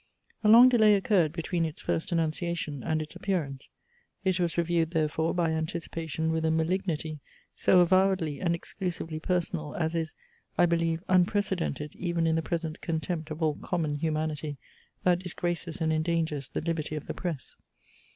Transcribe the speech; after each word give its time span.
A 0.43 0.49
long 0.49 0.67
delay 0.67 0.95
occurred 0.95 1.31
between 1.31 1.63
its 1.63 1.79
first 1.79 2.11
annunciation 2.11 2.81
and 2.81 3.03
its 3.03 3.15
appearance; 3.15 3.69
it 4.23 4.39
was 4.39 4.57
reviewed 4.57 4.89
therefore 4.89 5.31
by 5.31 5.51
anticipation 5.51 6.31
with 6.31 6.43
a 6.43 6.49
malignity, 6.49 7.19
so 7.55 7.81
avowedly 7.81 8.39
and 8.41 8.55
exclusively 8.55 9.19
personal, 9.19 9.75
as 9.75 9.93
is, 9.93 10.15
I 10.57 10.65
believe, 10.65 11.03
unprecedented 11.07 11.95
even 11.95 12.25
in 12.25 12.33
the 12.35 12.41
present 12.41 12.81
contempt 12.81 13.29
of 13.29 13.43
all 13.43 13.57
common 13.57 13.97
humanity 13.97 14.57
that 15.03 15.19
disgraces 15.19 15.79
and 15.81 15.93
endangers 15.93 16.49
the 16.49 16.61
liberty 16.61 16.95
of 16.95 17.05
the 17.05 17.13
press. 17.13 17.55